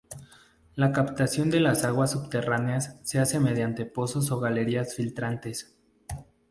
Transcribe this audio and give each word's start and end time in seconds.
La 0.73 0.91
captación 0.91 1.51
de 1.51 1.59
las 1.59 1.83
aguas 1.83 2.13
subterráneas 2.13 2.99
se 3.03 3.19
hace 3.19 3.39
mediante 3.39 3.85
pozos 3.85 4.31
o 4.31 4.39
galerías 4.39 4.95
filtrantes. 4.95 5.77